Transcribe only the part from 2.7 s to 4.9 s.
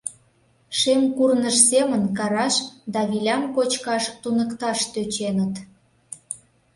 да вилям кочкаш туныкташ